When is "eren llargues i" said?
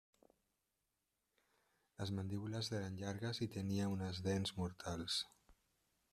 2.77-3.49